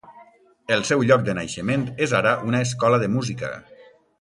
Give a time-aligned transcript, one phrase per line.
[0.77, 3.53] El seu lloc de naixement és ara una escola de música.